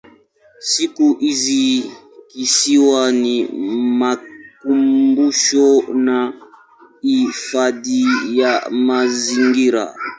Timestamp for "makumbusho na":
3.99-6.33